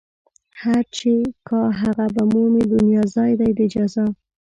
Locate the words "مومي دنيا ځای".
2.33-3.31